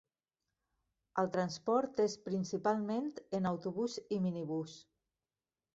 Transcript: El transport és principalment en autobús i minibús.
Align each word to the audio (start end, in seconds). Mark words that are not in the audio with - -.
El 1.23 1.29
transport 1.35 2.01
és 2.07 2.17
principalment 2.31 3.07
en 3.41 3.53
autobús 3.53 4.01
i 4.19 4.25
minibús. 4.27 4.79